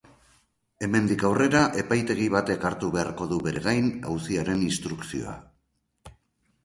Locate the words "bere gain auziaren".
3.49-4.65